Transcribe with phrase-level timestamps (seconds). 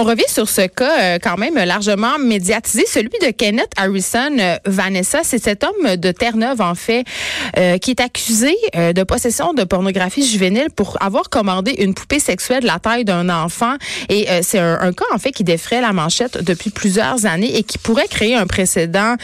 [0.00, 4.30] On revient sur ce cas euh, quand même largement médiatisé, celui de Kenneth Harrison.
[4.38, 7.02] Euh, Vanessa, c'est cet homme de Terre-Neuve, en fait,
[7.56, 12.60] euh, qui est accusé de possession de pornographie juvénile pour avoir commandé une poupée sexuelle
[12.60, 13.74] de la taille d'un enfant.
[14.08, 17.78] Et c'est un, cas, en fait, qui défrait la manchette depuis plusieurs années et qui
[17.78, 19.16] pourrait créer un précédent,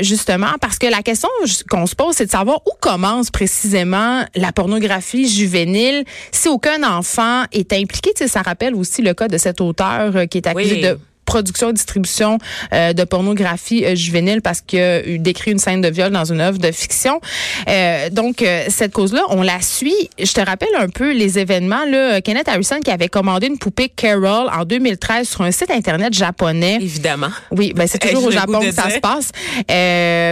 [0.00, 1.28] justement, parce que la question
[1.68, 7.44] qu'on se pose, c'est de savoir où commence précisément la pornographie juvénile si aucun enfant
[7.52, 8.12] est impliqué.
[8.26, 12.38] Ça rappelle aussi le cas de cet auteur qui est accusé de production et distribution
[12.72, 16.40] euh, de pornographie euh, juvénile parce qu'il a décrit une scène de viol dans une
[16.40, 17.20] œuvre de fiction.
[17.68, 20.08] Euh, donc, euh, cette cause-là, on la suit.
[20.18, 21.84] Je te rappelle un peu les événements.
[21.84, 26.14] Là, Kenneth Harrison qui avait commandé une poupée Carol en 2013 sur un site Internet
[26.14, 26.78] japonais.
[26.80, 27.30] Évidemment.
[27.50, 29.32] Oui, ben c'est toujours au Japon que ça se passe.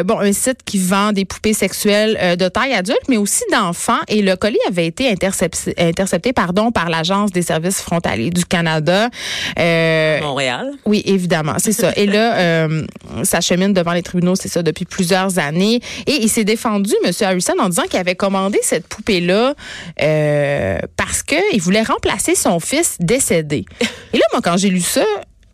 [0.07, 4.01] bon, un site qui vend des poupées sexuelles de taille adulte, mais aussi d'enfants.
[4.09, 9.09] Et le colis avait été intercepté, intercepté pardon, par l'Agence des services frontaliers du Canada.
[9.59, 10.71] Montréal.
[10.87, 11.93] Oui, évidemment, c'est ça.
[11.97, 12.85] Et là, euh,
[13.23, 15.81] ça chemine devant les tribunaux, c'est ça, depuis plusieurs années.
[16.07, 17.13] Et il s'est défendu, M.
[17.23, 19.55] Harrison, en disant qu'il avait commandé cette poupée-là
[20.03, 23.65] euh, parce qu'il voulait remplacer son fils décédé.
[24.13, 25.05] Et là, moi, quand j'ai lu ça,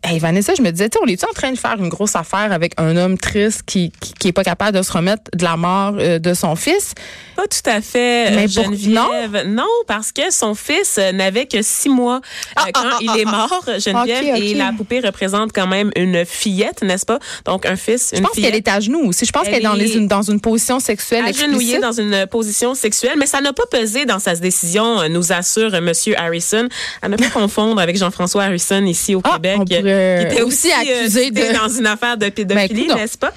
[0.03, 2.73] Hey Vanessa, je me disais, on est en train de faire une grosse affaire avec
[2.77, 6.17] un homme triste qui, qui, est pas capable de se remettre de la mort euh,
[6.17, 6.95] de son fils?
[7.41, 9.47] Pas tout à fait, Mais Geneviève.
[9.47, 9.63] non?
[9.87, 12.21] parce que son fils euh, n'avait que six mois
[12.59, 17.05] euh, quand il est mort, Geneviève, et la poupée représente quand même une fillette, n'est-ce
[17.05, 17.17] pas?
[17.45, 19.25] Donc un fils, une Je pense qu'elle est à genoux aussi.
[19.25, 23.15] Je pense qu'elle est dans, une, dans une position sexuelle agenouillée dans une position sexuelle,
[23.17, 26.67] mais ça n'a pas pesé dans sa décision, nous assure Monsieur Harrison.
[27.01, 30.99] À ne pas confondre avec Jean-François Harrison ici au ah, Québec qui était aussi, euh,
[30.99, 33.33] accusé de dans une affaire de pédophilie, ben, n'est-ce pas?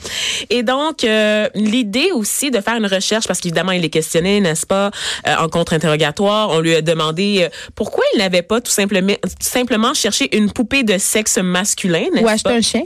[0.50, 4.66] Et donc euh, l'idée aussi de faire une recherche parce qu'évidemment il est questionné, n'est-ce
[4.66, 4.90] pas,
[5.28, 10.36] euh, en contre-interrogatoire, on lui a demandé pourquoi il n'avait pas tout simplement simplement cherché
[10.36, 12.82] une poupée de sexe masculin, n'est-ce Ou acheter un chien.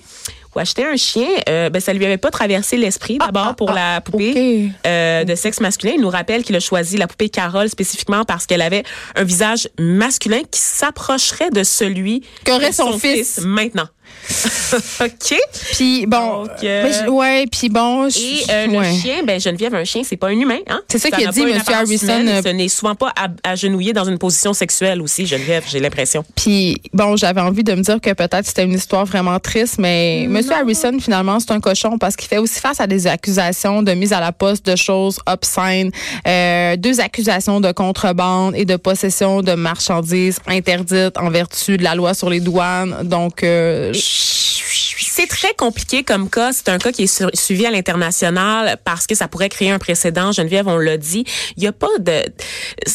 [0.54, 3.18] Ou acheter un chien, euh, ben, ça lui avait pas traversé l'esprit.
[3.20, 6.56] Ah, D'abord, pour ah, la ah, poupée euh, de sexe masculin, il nous rappelle qu'il
[6.56, 8.82] a choisi la poupée Carole spécifiquement parce qu'elle avait
[9.14, 13.88] un visage masculin qui s'approcherait de celui qu'aurait son, fils maintenant.
[15.00, 15.38] OK.
[15.72, 20.16] Puis bon, euh, ouais, puis bon, et euh, le chien, ben Geneviève, un chien, c'est
[20.16, 20.80] pas un humain, hein?
[20.88, 22.26] C'est ça, qu'il a dit, Monsieur Harrison.
[22.26, 23.12] Euh, ce n'est souvent pas
[23.42, 26.24] agenouillé dans une position sexuelle aussi, Geneviève, j'ai l'impression.
[26.36, 30.26] Puis bon, j'avais envie de me dire que peut-être c'était une histoire vraiment triste, mais
[30.28, 33.92] Monsieur Harrison, finalement, c'est un cochon parce qu'il fait aussi face à des accusations de
[33.92, 35.90] mise à la poste de choses obscènes,
[36.26, 41.94] euh, deux accusations de contrebande et de possession de marchandises interdites en vertu de la
[41.94, 42.96] loi sur les douanes.
[43.04, 46.52] Donc euh, c'est très compliqué comme cas.
[46.52, 50.30] C'est un cas qui est suivi à l'international parce que ça pourrait créer un précédent.
[50.32, 51.24] Geneviève, on l'a dit.
[51.56, 52.22] Il y a pas de...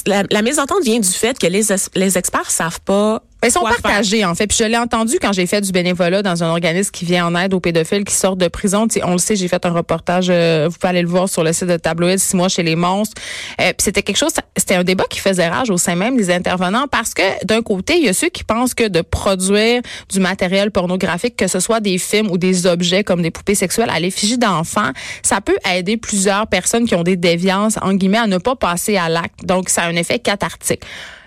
[0.08, 1.64] La, la mésentente vient du fait que les,
[1.96, 4.48] les experts savent pas ils sont partagés, en fait.
[4.48, 7.36] Puis je l'ai entendu quand j'ai fait du bénévolat dans un organisme qui vient en
[7.36, 8.88] aide aux pédophiles qui sortent de prison.
[9.04, 11.54] on le sait, j'ai fait un reportage, euh, vous pouvez aller le voir sur le
[11.54, 13.22] site de Tabloïd, six mois chez les monstres.
[13.62, 16.32] Euh, puis c'était quelque chose, c'était un débat qui faisait rage au sein même des
[16.32, 20.20] intervenants parce que d'un côté, il y a ceux qui pensent que de produire du
[20.20, 24.00] matériel pornographique, que ce soit des films ou des objets comme des poupées sexuelles à
[24.00, 28.38] l'effigie d'enfants, ça peut aider plusieurs personnes qui ont des déviances, en guillemets, à ne
[28.38, 29.46] pas passer à l'acte.
[29.46, 30.84] Donc, ça a un effet cathartique.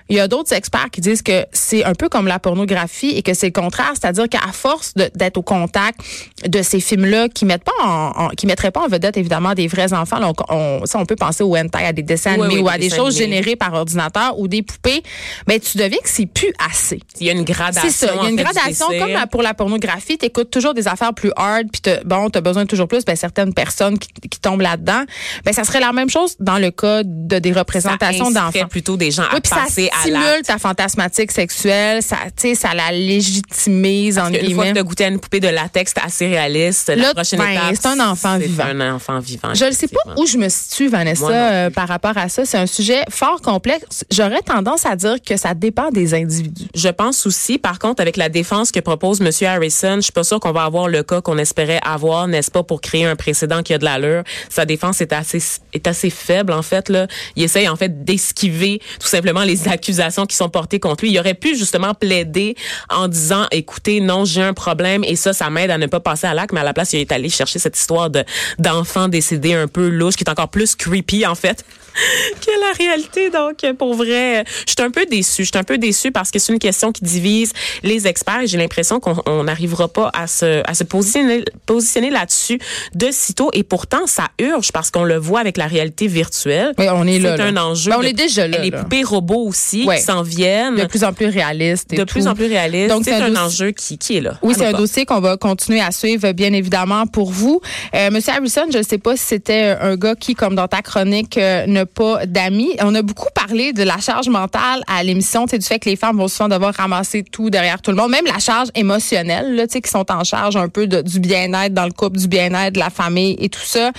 [0.08, 3.22] Il y a d'autres experts qui disent que c'est un peu comme la pornographie et
[3.22, 6.00] que c'est le contraire, c'est-à-dire qu'à force d'être au contact
[6.46, 9.92] de ces films-là qui mettent pas en, qui mettraient pas en vedette évidemment des vrais
[9.92, 12.78] enfants, là, on, ça on peut penser au hentai, à des dessins animés ou à
[12.78, 15.02] des, choses générées par ordinateur ou des poupées,
[15.46, 17.00] mais tu deviens que c'est plus assez.
[17.20, 17.90] Il y a une gradation.
[17.90, 20.88] C'est ça, il y a une gradation comme pour la pornographie, tu écoutes toujours des
[20.88, 24.08] affaires plus hard puis bon, tu as besoin de toujours plus ben certaines personnes qui,
[24.30, 25.04] qui tombent là-dedans.
[25.44, 28.68] Ben ça serait la même chose dans le cas de des représentations d'enfants.
[28.68, 32.16] plutôt des gens à passer stimule ta fantasmatique sexuelle, ça,
[32.54, 34.48] ça la légitimise en guillemets.
[34.48, 37.50] Une fois que tu goûté à une poupée de latex assez réaliste, la prochaine ben,
[37.50, 38.64] étape, c'est un enfant vivant.
[38.64, 39.54] un enfant vivant.
[39.54, 42.44] Je ne sais pas où je me situe, Vanessa, euh, par rapport à ça.
[42.44, 44.04] C'est un sujet fort complexe.
[44.10, 46.66] J'aurais tendance à dire que ça dépend des individus.
[46.74, 49.30] Je pense aussi, par contre, avec la défense que propose M.
[49.48, 52.62] Harrison, je suis pas sûre qu'on va avoir le cas qu'on espérait avoir, n'est-ce pas,
[52.62, 54.22] pour créer un précédent qui a de l'allure.
[54.48, 55.42] Sa défense est assez
[55.72, 57.06] est assez faible en fait là.
[57.36, 61.12] Il essaye en fait d'esquiver tout simplement les accusations accusations qui sont portées contre lui.
[61.12, 62.56] Il aurait pu justement plaider
[62.90, 66.26] en disant, écoutez, non, j'ai un problème et ça, ça m'aide à ne pas passer
[66.26, 68.24] à l'acte, mais à la place, il est allé chercher cette histoire de
[68.58, 71.64] d'enfant décédé un peu louche, qui est encore plus creepy, en fait.
[72.40, 73.30] que la réalité.
[73.30, 75.44] Donc, pour vrai, je suis un peu déçue.
[75.44, 77.52] Je suis un peu déçue parce que c'est une question qui divise
[77.82, 82.58] les experts et j'ai l'impression qu'on n'arrivera pas à se, à se positionner, positionner là-dessus
[82.94, 83.50] de sitôt.
[83.52, 86.72] Et pourtant, ça urge parce qu'on le voit avec la réalité virtuelle.
[86.78, 87.36] Oui, on est là.
[87.36, 87.90] C'est un enjeu.
[87.90, 88.58] Ben, on est déjà là.
[88.58, 90.76] Les poupées robots aussi qui s'en viennent.
[90.76, 91.90] De plus en plus réalistes.
[91.90, 92.88] de plus en plus réalistes.
[92.88, 94.38] Donc, c'est un, enjeu qui, qui est là.
[94.42, 97.60] Oui, c'est un dossier qu'on va continuer à suivre, bien évidemment, pour vous.
[97.94, 100.82] Euh, Monsieur Harrison, je ne sais pas si c'était un gars qui, comme dans ta
[100.82, 102.76] chronique, euh, ne pas d'amis.
[102.80, 106.16] On a beaucoup parlé de la charge mentale à l'émission, du fait que les femmes
[106.16, 109.90] vont souvent devoir ramasser tout derrière tout le monde, même la charge émotionnelle, là, qui
[109.90, 112.90] sont en charge un peu de, du bien-être dans le couple, du bien-être de la
[112.90, 113.90] famille et tout ça.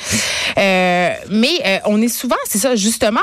[0.57, 3.21] Euh, mais euh, on est souvent, c'est ça, justement,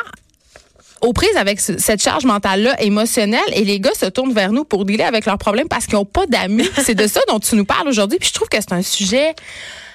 [1.04, 4.84] aux prises avec cette charge mentale-là émotionnelle et les gars se tournent vers nous pour
[4.84, 6.68] dealer avec leurs problèmes parce qu'ils n'ont pas d'amis.
[6.82, 8.18] c'est de ça dont tu nous parles aujourd'hui.
[8.18, 9.34] Puis je trouve que c'est un sujet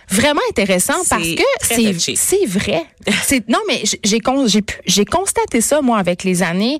[0.10, 1.44] vraiment intéressant parce que
[2.16, 2.86] c'est vrai.
[3.48, 3.84] Non mais
[4.86, 6.80] j'ai constaté ça moi avec les années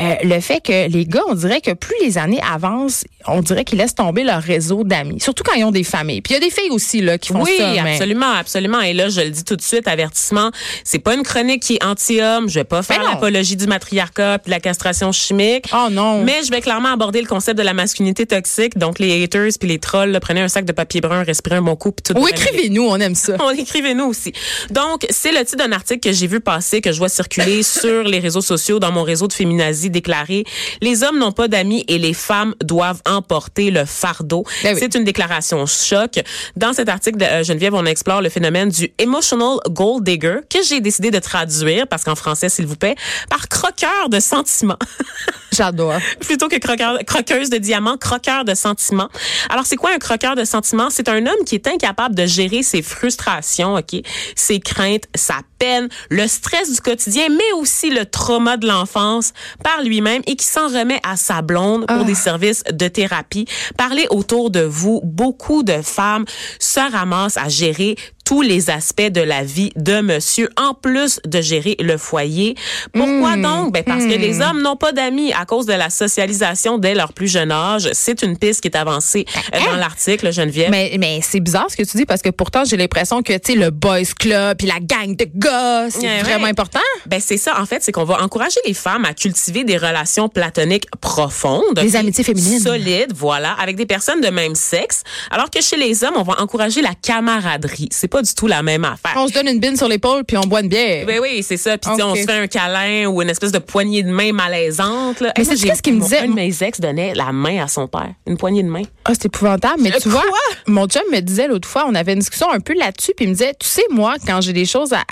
[0.00, 3.64] euh, le fait que les gars on dirait que plus les années avancent, on dirait
[3.64, 6.20] qu'ils laissent tomber leur réseau d'amis, surtout quand ils ont des familles.
[6.20, 7.50] Puis il y a des filles aussi là qui font ça.
[7.50, 10.50] Oui, absolument, absolument et là je le dis tout de suite avertissement,
[10.84, 14.50] c'est pas une chronique qui est anti-homme, je vais pas faire l'apologie du matriarcat puis
[14.50, 15.66] de la castration chimique.
[15.72, 16.22] Oh non.
[16.24, 19.68] Mais je vais clairement aborder le concept de la masculinité toxique, donc les haters puis
[19.68, 22.20] les trolls, prenez un sac de papier brun, respirez un bon coup puis tout.
[22.20, 22.26] Ou
[22.70, 23.36] écrivez-nous, on aime ça.
[23.40, 24.32] on écrivez-nous aussi.
[24.70, 28.02] Donc, c'est le titre d'un article que j'ai vu passer, que je vois circuler sur
[28.04, 30.44] les réseaux sociaux, dans mon réseau de féminazie déclaré
[30.80, 34.44] Les hommes n'ont pas d'amis et les femmes doivent emporter le fardeau.
[34.62, 36.20] Ben c'est une déclaration choc.
[36.56, 40.62] Dans cet article de euh, Geneviève, on explore le phénomène du emotional gold digger que
[40.62, 42.94] j'ai décidé de traduire, parce qu'en français, s'il vous plaît,
[43.28, 44.78] par croqueur de sentiments.
[45.52, 45.98] J'adore.
[46.20, 49.08] Plutôt que croqueur, croqueuse de diamants, croqueur de sentiments.
[49.48, 50.90] Alors, c'est quoi un croqueur de sentiments?
[50.90, 54.02] C'est un homme qui est incapable de gérer ses frustrations, OK?
[54.34, 59.82] Ses craintes, sa peine, le stress du quotidien, mais aussi le trauma de l'enfance par
[59.82, 62.22] lui-même et qui s'en remet à sa blonde pour des ah.
[62.22, 63.44] services de thérapie.
[63.76, 65.00] Parlez autour de vous.
[65.04, 66.24] Beaucoup de femmes
[66.58, 67.94] se ramassent à gérer
[68.30, 72.54] tous les aspects de la vie de monsieur, en plus de gérer le foyer.
[72.92, 73.42] Pourquoi hmm.
[73.42, 73.72] donc?
[73.72, 74.42] Ben parce que les hmm.
[74.42, 77.88] hommes n'ont pas d'amis à cause de la socialisation dès leur plus jeune âge.
[77.92, 79.78] C'est une piste qui est avancée euh, dans hein?
[79.78, 80.70] l'article, Geneviève.
[80.70, 83.54] Mais, mais c'est bizarre ce que tu dis parce que pourtant, j'ai l'impression que, tu
[83.54, 85.49] sais, le boys club puis la gang de gars,
[85.90, 86.80] c'est vraiment important.
[87.06, 90.28] Ben c'est ça, en fait, c'est qu'on va encourager les femmes à cultiver des relations
[90.28, 91.74] platoniques profondes.
[91.74, 92.60] Des amitiés féminines.
[92.60, 95.02] Solides, voilà, avec des personnes de même sexe.
[95.30, 97.88] Alors que chez les hommes, on va encourager la camaraderie.
[97.90, 99.14] C'est pas du tout la même affaire.
[99.16, 101.04] On se donne une bine sur l'épaule puis on boit une bière.
[101.06, 101.78] Oui, oui, c'est ça.
[101.78, 105.20] Puis on se fait un câlin ou une espèce de poignée de main malaisante.
[105.20, 105.32] Là.
[105.36, 106.20] Mais c'est qu'est-ce qu'il me disait?
[106.20, 108.10] Un de mes ex donnait la main à son père.
[108.26, 108.82] Une poignée de main.
[109.04, 109.82] Ah, c'est épouvantable.
[109.82, 110.24] Mais tu vois,
[110.66, 113.28] mon chum me disait l'autre fois, on avait une discussion un peu là-dessus, puis il
[113.28, 115.02] me disait, tu sais, moi, quand j'ai des choses à,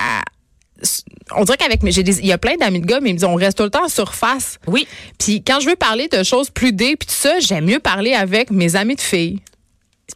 [1.36, 3.28] on dirait qu'avec j'ai il y a plein d'amis de gars mais ils me disent
[3.28, 4.58] on reste tout le temps en surface.
[4.66, 4.86] Oui.
[5.18, 8.14] Puis quand je veux parler de choses plus dé puis tout ça, j'aime mieux parler
[8.14, 9.40] avec mes amis de filles.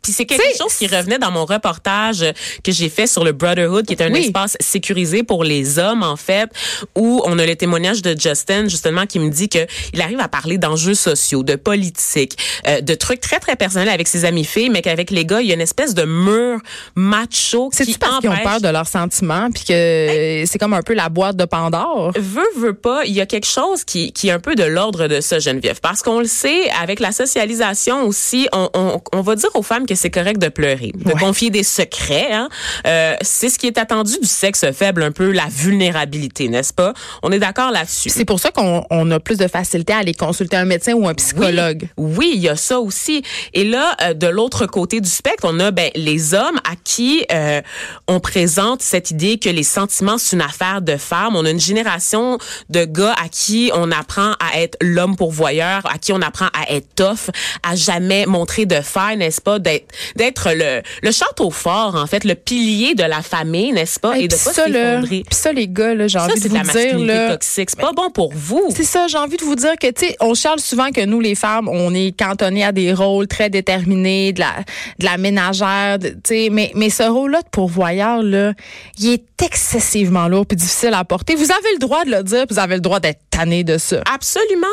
[0.01, 2.25] Puis c'est quelque chose qui revenait dans mon reportage
[2.65, 6.17] que j'ai fait sur le Brotherhood, qui est un espace sécurisé pour les hommes en
[6.17, 6.51] fait,
[6.97, 10.29] où on a le témoignage de Justin justement qui me dit que il arrive à
[10.29, 14.71] parler d'enjeux sociaux, de politique, euh, de trucs très très personnels avec ses amis filles,
[14.71, 16.59] mais qu'avec les gars il y a une espèce de mur
[16.95, 17.99] macho qui empêche.
[17.99, 21.37] parce qu'ils ont peur de leurs sentiments, puis que c'est comme un peu la boîte
[21.37, 22.13] de Pandore?
[22.19, 25.07] Veut veut pas, il y a quelque chose qui qui est un peu de l'ordre
[25.07, 29.37] de ça Geneviève, parce qu'on le sait avec la socialisation aussi, on, on, on va
[29.37, 32.33] dire aux femmes que c'est correct de pleurer, de confier des secrets.
[32.33, 32.49] Hein?
[32.87, 36.93] Euh, c'est ce qui est attendu du sexe faible, un peu la vulnérabilité, n'est-ce pas?
[37.23, 38.11] On est d'accord là-dessus.
[38.11, 41.15] C'est pour ça qu'on a plus de facilité à aller consulter un médecin ou un
[41.15, 41.89] psychologue.
[41.97, 43.23] Oui, il y a ça aussi.
[43.55, 47.25] Et là, euh, de l'autre côté du spectre, on a ben, les hommes à qui
[47.33, 47.61] euh,
[48.09, 51.37] on présente cette idée que les sentiments, c'est une affaire de femmes.
[51.37, 55.99] On a une génération de gars à qui on apprend à être l'homme pourvoyeur, à
[55.99, 57.31] qui on apprend à être tough,
[57.63, 59.53] à jamais montrer de faille, n'est-ce pas?
[59.59, 59.72] d'être
[60.17, 64.19] le, le château fort, en fait, le pilier de la famille, n'est-ce pas?
[64.19, 65.25] Et, de pas s'effondrer.
[65.29, 67.33] Puis ça, les gars, là, j'ai envie de vous la dire, là.
[67.33, 67.71] toxique.
[67.71, 68.69] C'est pas bon pour vous.
[68.75, 71.21] C'est ça, j'ai envie de vous dire que, tu sais, on charle souvent que nous,
[71.21, 74.53] les femmes, on est cantonnés à des rôles très déterminés, de la,
[74.99, 78.53] de la ménagère, tu sais, mais, mais ce rôle-là de pourvoyeur, là,
[78.99, 81.35] il est excessivement lourd puis difficile à porter.
[81.35, 84.01] Vous avez le droit de le dire, vous avez le droit d'être tanné de ça.
[84.13, 84.67] Absolument.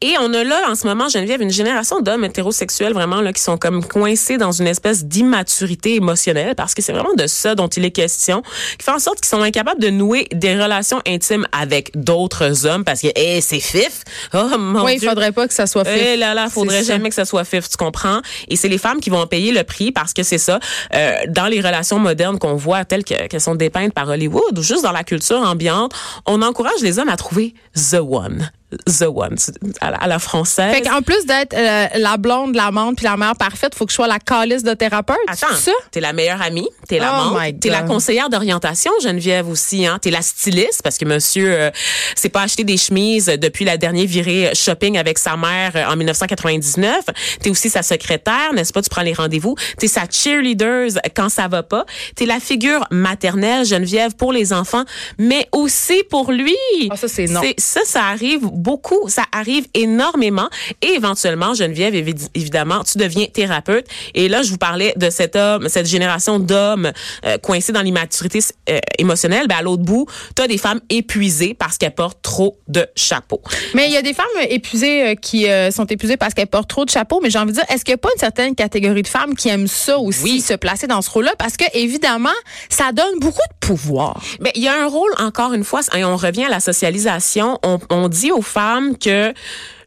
[0.00, 3.42] Et on a là, en ce moment, Geneviève, une génération d'hommes hétérosexuels, vraiment, là, qui
[3.42, 7.68] sont comme coincés dans une espèce d'immaturité émotionnelle parce que c'est vraiment de ça dont
[7.68, 8.42] il est question,
[8.78, 12.84] qui fait en sorte qu'ils sont incapables de nouer des relations intimes avec d'autres hommes
[12.84, 14.02] parce que hey, c'est fif.
[14.34, 15.94] Oh mon oui, il faudrait pas que ça soit fif.
[15.96, 18.20] Eh là là, faudrait jamais que ça soit fif, tu comprends?
[18.48, 20.58] Et c'est les femmes qui vont payer le prix parce que c'est ça.
[20.94, 24.82] Euh, dans les relations modernes qu'on voit telles qu'elles sont dépeintes par Hollywood ou juste
[24.82, 25.92] dans la culture ambiante,
[26.26, 28.50] on encourage les hommes à trouver the one
[28.86, 29.36] the one
[29.80, 30.74] à la, française.
[30.74, 33.96] Fait qu'en plus d'être euh, la blonde, l'amante puis la mère parfaite, faut que je
[33.96, 35.16] sois la calice de thérapeute.
[35.28, 35.54] Attends,
[35.90, 39.98] t'es la meilleure amie, t'es la oh t'es la conseillère d'orientation, Geneviève aussi, hein.
[40.00, 41.70] T'es la styliste parce que Monsieur euh,
[42.16, 45.96] s'est pas acheté des chemises depuis la dernière virée shopping avec sa mère euh, en
[45.96, 47.04] 1999.
[47.40, 48.82] T'es aussi sa secrétaire, n'est-ce pas?
[48.82, 49.54] Tu prends les rendez-vous.
[49.78, 51.86] T'es sa cheerleader quand ça va pas.
[52.16, 54.84] T'es la figure maternelle, Geneviève, pour les enfants,
[55.18, 56.56] mais aussi pour lui.
[56.90, 57.42] Ah, ça c'est non.
[57.58, 60.48] Ça, ça arrive beaucoup, ça arrive énormément.
[60.82, 61.94] Et éventuellement, Geneviève,
[62.34, 63.86] évidemment, tu deviens thérapeute.
[64.14, 66.92] Et là, je vous parlais de cet homme, cette génération d'hommes
[67.24, 69.46] euh, coincés dans l'immaturité euh, émotionnelle.
[69.48, 73.42] Ben, à l'autre bout, tu as des femmes épuisées parce qu'elles portent trop de chapeaux.
[73.74, 76.84] Mais il y a des femmes épuisées euh, qui sont épuisées parce qu'elles portent trop
[76.84, 77.20] de chapeaux.
[77.22, 79.34] Mais j'ai envie de dire, est-ce qu'il n'y a pas une certaine catégorie de femmes
[79.34, 81.34] qui aiment ça aussi, se placer dans ce rôle-là?
[81.38, 82.28] Parce que, évidemment,
[82.68, 84.22] ça donne beaucoup de pouvoir.
[84.40, 87.58] Ben, il y a un rôle, encore une fois, et on revient à la socialisation.
[87.62, 89.32] On, on dit aux femmes que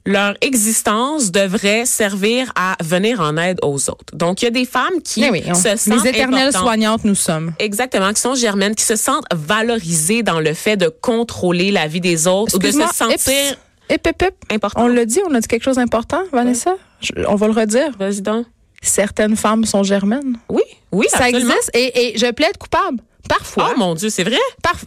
[0.06, 4.14] leur existence devrait servir à venir en aide aux autres.
[4.14, 7.54] Donc, il y a des femmes qui eh se sentent les éternelles soignantes nous sommes.
[7.60, 12.02] Exactement, qui sont germaines, qui se sentent valorisées dans le fait de contrôler la vie
[12.02, 13.56] des autres ou de se sentir
[14.52, 14.84] important.
[14.84, 16.76] On l'a dit, on a dit quelque chose d'important, Vanessa?
[17.28, 17.92] on va le redire.
[17.98, 18.46] Vas-y donc.
[18.82, 20.38] Certaines femmes sont germaines.
[20.50, 23.00] Oui, oui, ça existe et, et je plaide coupable.
[23.28, 23.72] Parfois.
[23.74, 24.38] Oh mon Dieu, c'est vrai?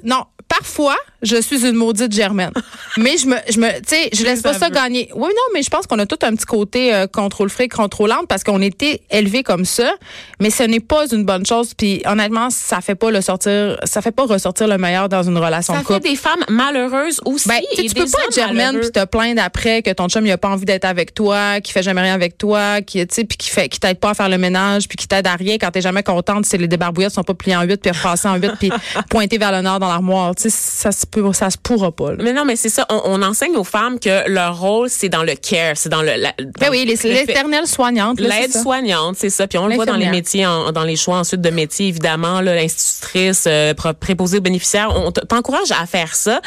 [0.02, 0.24] non,
[0.58, 2.52] parfois, je suis une maudite germaine.
[2.98, 5.08] mais je me, je me, tu sais, je laisse pas ça gagner.
[5.14, 8.26] Oui, non, mais je pense qu'on a tout un petit côté euh, contrôle fric, contrôlante
[8.28, 9.94] parce qu'on était élevé comme ça.
[10.40, 11.72] Mais ce n'est pas une bonne chose.
[11.74, 15.38] Puis honnêtement, ça fait pas le sortir, ça fait pas ressortir le meilleur dans une
[15.38, 15.94] relation ça de couple.
[15.94, 17.48] Ça fait des femmes malheureuses aussi.
[17.48, 20.38] Ben, tu peux pas être germaine puis te plaindre après que ton chum il a
[20.38, 23.38] pas envie d'être avec toi, qui fait jamais rien avec toi, qui, tu sais, puis
[23.38, 25.70] qui fait, qui t'aide pas à faire le ménage, puis qui t'aide à rien quand
[25.70, 28.52] t'es jamais contente si les débarbouillettes sont pas pliées en huit puis repassées en huit
[28.58, 28.70] puis
[29.08, 30.34] pointées vers le nord dans l'armoire.
[30.50, 32.12] Ça se ça se pourra pas.
[32.18, 32.86] Mais non, mais c'est ça.
[32.88, 36.12] On, enseigne aux femmes que leur rôle, c'est dans le care, c'est dans le.
[36.58, 38.20] ben oui, l'éternelle soignante.
[38.20, 39.46] L'aide soignante, c'est ça.
[39.46, 43.44] Puis on le voit dans les métiers, dans les choix ensuite de métiers, évidemment, l'institutrice,
[43.46, 44.92] euh, préposée aux bénéficiaires.
[44.94, 46.40] On t'encourage à faire ça.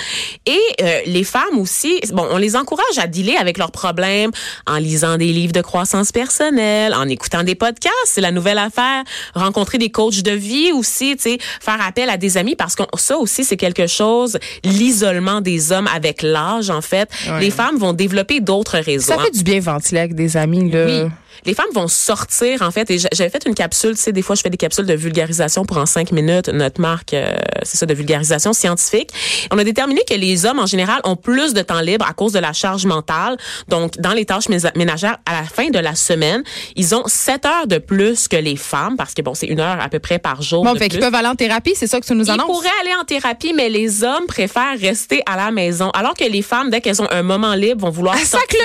[0.45, 4.31] Et euh, les femmes aussi, bon, on les encourage à dealer avec leurs problèmes
[4.67, 7.93] en lisant des livres de croissance personnelle, en écoutant des podcasts.
[8.05, 9.03] C'est la nouvelle affaire.
[9.33, 12.83] Rencontrer des coachs de vie aussi, tu sais, faire appel à des amis parce que
[12.97, 17.09] ça aussi, c'est quelque chose l'isolement des hommes avec l'âge, en fait.
[17.39, 19.13] Les femmes vont développer d'autres réseaux.
[19.13, 20.85] Ça fait du bien ventiler avec des amis, là.
[20.85, 21.09] Oui
[21.45, 24.35] les femmes vont sortir en fait et j'avais fait une capsule tu sais des fois
[24.35, 27.85] je fais des capsules de vulgarisation pour en cinq minutes notre marque euh, c'est ça
[27.85, 29.09] de vulgarisation scientifique.
[29.51, 32.33] On a déterminé que les hommes en général ont plus de temps libre à cause
[32.33, 33.37] de la charge mentale.
[33.67, 36.43] Donc dans les tâches ménagères à la fin de la semaine
[36.75, 39.79] ils ont sept heures de plus que les femmes parce que bon c'est une heure
[39.79, 42.05] à peu près par jour bon fait qu'ils peuvent aller en thérapie c'est ça que
[42.05, 42.45] tu nous annonces?
[42.47, 45.89] ils pourraient aller en thérapie mais les hommes préfèrent rester à la maison.
[45.91, 48.59] Alors que les femmes dès qu'elles ont un moment libre vont vouloir sortir,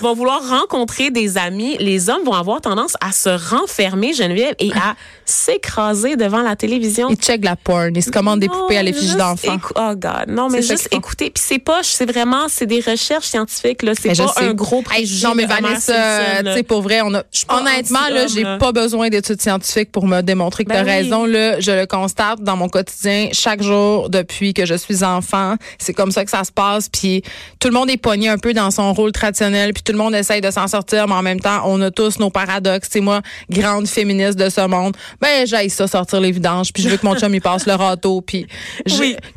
[0.00, 4.72] vont vouloir rencontrer des amis les hommes vont avoir tendance à se renfermer, Geneviève, et
[4.72, 7.08] à s'écraser devant la télévision.
[7.10, 9.58] Ils checkent la porn, ils se commandent des poupées à l'effigie d'enfants.
[9.74, 11.30] Oh God, non, mais juste écoutez.
[11.30, 13.92] Puis c'est pas, c'est vraiment, c'est des recherches scientifiques, là.
[14.00, 15.26] C'est pas un gros préjugé.
[15.26, 19.40] non, mais Vanessa, tu sais, pour vrai, on a, honnêtement, là, j'ai pas besoin d'études
[19.40, 21.60] scientifiques pour me démontrer que ben tu as raison, là.
[21.60, 25.56] Je le constate dans mon quotidien chaque jour depuis que je suis enfant.
[25.78, 26.88] C'est comme ça que ça se passe.
[26.88, 27.22] Puis
[27.60, 29.72] tout le monde est pogné un peu dans son rôle traditionnel.
[29.72, 32.18] Puis tout le monde essaye de s'en sortir, mais en même temps, on a tous
[32.18, 32.88] nos paradoxes.
[32.90, 34.96] C'est moi, grande féministe de ce monde.
[35.20, 37.74] Ben, j'aille ça sortir les vidanges, puis je veux que mon chum il passe le
[37.74, 38.46] râteau, puis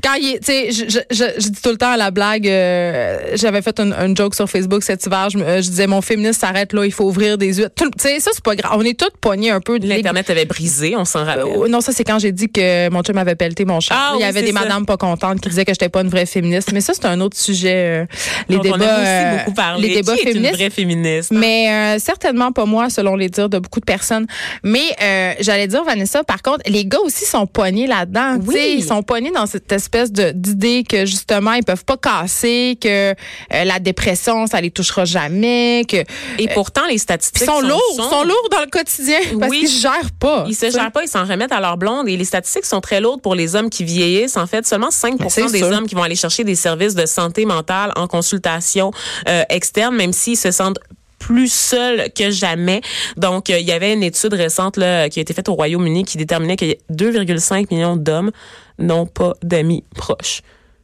[0.04, 3.62] quand il, tu sais, je, je, dis tout le temps à la blague, euh, j'avais
[3.62, 6.92] fait une, joke sur Facebook cet hiver, je, je disais mon féministe s'arrête là, il
[6.92, 7.70] faut ouvrir des yeux.
[7.76, 8.74] Tu sais, ça c'est pas grave.
[8.76, 9.78] On est toutes poignées un peu.
[9.78, 11.46] L'internet avait brisé, on s'en rappelle.
[11.46, 13.96] Euh, non, ça c'est quand j'ai dit que mon chum avait pelleté mon chat.
[13.98, 16.26] Ah il y avait des madames pas contentes qui disaient que j'étais pas une vraie
[16.26, 18.04] féministe, mais ça c'est un autre sujet.
[18.04, 18.06] Euh,
[18.50, 19.88] les débats, on aussi beaucoup parlé.
[19.88, 20.52] les débats féministes.
[20.52, 21.32] Une vraie féministe.
[21.32, 21.38] Hein?
[21.40, 24.26] Mais certainement pas moi, selon les dires de beaucoup de personnes.
[24.64, 28.38] Mais euh, j'allais dire, Vanessa, par contre, les gars aussi sont poignés là-dedans.
[28.48, 28.78] Oui.
[28.78, 33.14] Ils sont poignés dans cette espèce d'idée que justement, ils peuvent pas casser, que euh,
[33.52, 35.86] la dépression, ça les touchera jamais.
[35.88, 35.98] que
[36.40, 37.80] Et pourtant, les statistiques sont, lourds.
[37.96, 38.10] Sont...
[38.10, 40.46] sont lourds dans le quotidien parce qu'ils se gèrent pas.
[40.48, 42.10] Ils se gèrent pas, ils s'en remettent à leur blonde.
[42.10, 44.38] Et les statistiques sont très lourdes pour les hommes qui vieillissent.
[44.38, 47.46] En fait, seulement 5% ben, des hommes qui vont aller chercher des services de santé
[47.46, 48.92] mentale en consultation
[49.30, 50.80] euh, externe, même s'ils se sentent
[51.26, 52.82] plus seuls que jamais.
[53.18, 56.04] Donc, euh, il y avait une étude récente là, qui a été faite au Royaume-Uni
[56.04, 58.32] qui déterminait que 2,5 millions d'hommes
[58.78, 60.42] n'ont pas d'amis proches.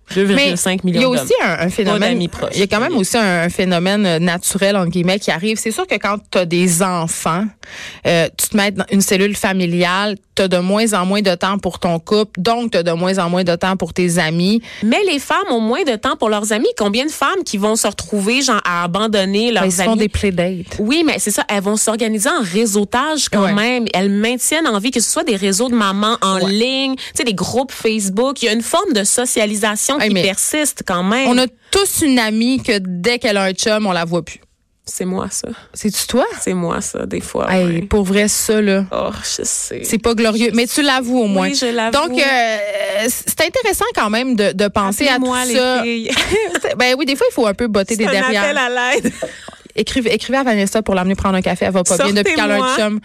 [0.09, 2.21] 2,5 millions Il y a aussi un, phénomène.
[2.53, 5.57] Il y a quand même aussi un, phénomène euh, naturel, entre guillemets, qui arrive.
[5.57, 7.45] C'est sûr que quand tu as des enfants,
[8.05, 11.33] euh, tu te mets dans une cellule familiale, tu as de moins en moins de
[11.35, 14.17] temps pour ton couple, donc tu as de moins en moins de temps pour tes
[14.17, 14.61] amis.
[14.83, 16.69] Mais les femmes ont moins de temps pour leurs amis.
[16.77, 19.89] Combien de femmes qui vont se retrouver, genre, à abandonner leurs ben, ils amis?
[19.89, 20.77] Ils font des playdates.
[20.79, 21.43] Oui, mais c'est ça.
[21.47, 23.85] Elles vont s'organiser en réseautage quand même.
[23.93, 27.23] Elles maintiennent en vie que ce soit des réseaux de mamans en ligne, tu sais,
[27.23, 28.41] des groupes Facebook.
[28.41, 31.27] Il y a une forme de socialisation qui persiste quand même.
[31.29, 34.39] On a tous une amie que dès qu'elle a un chum, on la voit plus.
[34.83, 35.47] C'est moi, ça.
[35.73, 36.25] C'est-tu toi?
[36.39, 37.53] C'est moi, ça, des fois.
[37.53, 38.83] Hey, Pour vrai, ça, là.
[38.91, 39.81] Oh, je sais.
[39.83, 40.51] C'est pas glorieux.
[40.53, 41.49] Mais tu l'avoues au moins.
[41.49, 41.91] Oui, je l'avoue.
[41.91, 42.57] Donc, euh,
[43.07, 45.83] c'est intéressant quand même de, de penser à tout les ça.
[45.83, 46.11] Filles.
[46.77, 48.43] ben oui, des fois, il faut un peu botter des derrière.
[48.43, 49.13] Un appel à l'aide.
[49.75, 51.65] Écrivez, écrivez à Vanessa pour l'amener prendre un café.
[51.65, 52.99] Elle va pas bien depuis qu'elle a un chum.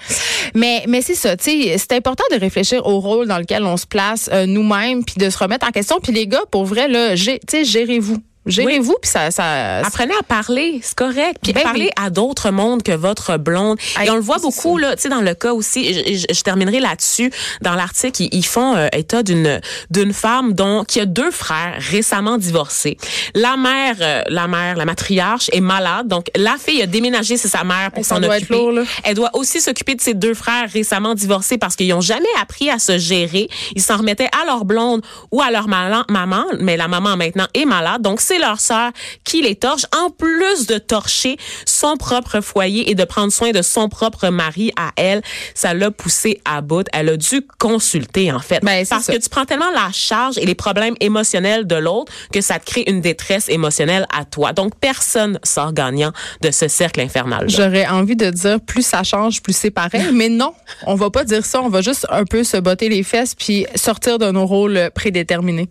[0.55, 3.77] Mais, mais c'est ça, tu sais, c'est important de réfléchir au rôle dans lequel on
[3.77, 5.99] se place euh, nous-mêmes, puis de se remettre en question.
[6.03, 8.19] Puis les gars, pour vrai, là, tu sais, gérez-vous.
[8.47, 9.79] Gérez-vous, puis ça, ça...
[9.79, 11.39] Apprenez à parler, c'est correct.
[11.43, 13.79] Puis ben parlez à d'autres mondes que votre blonde.
[14.03, 16.81] Et on le voit beaucoup, là, tu sais, dans le cas aussi, je, je, terminerai
[16.81, 17.31] là-dessus,
[17.63, 19.61] dans l'article, ils, ils, font euh, état d'une
[19.91, 22.97] d'une femme dont qui a deux frères récemment divorcés.
[23.35, 27.49] La mère, euh, la mère, la matriarche est malade, donc la fille a déménagé c'est
[27.49, 28.55] sa mère pour s'en occuper.
[28.55, 32.25] Lourd, Elle doit aussi s'occuper de ses deux frères récemment divorcés parce qu'ils ont jamais
[32.41, 33.49] appris à se gérer.
[33.75, 37.65] Ils s'en remettaient à leur blonde ou à leur maman, mais la maman maintenant est
[37.65, 38.91] malade, donc c'est leur sœur
[39.25, 43.63] qui les torche, en plus de torcher son propre foyer et de prendre soin de
[43.63, 45.23] son propre mari à elle.
[45.55, 46.87] Ça l'a poussé à bout.
[46.93, 48.63] Elle a dû consulter, en fait.
[48.63, 52.41] Ben, parce que tu prends tellement la charge et les problèmes émotionnels de l'autre que
[52.41, 54.53] ça te crée une détresse émotionnelle à toi.
[54.53, 56.13] Donc, personne sort gagnant
[56.43, 57.49] de ce cercle infernal.
[57.49, 60.07] J'aurais envie de dire plus ça change, plus c'est pareil.
[60.13, 60.55] mais non,
[60.87, 61.63] on va pas dire ça.
[61.63, 65.69] On va juste un peu se botter les fesses puis sortir de nos rôles prédéterminés.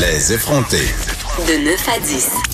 [0.00, 0.92] Les effrontés.
[1.46, 2.44] De 9 à 10.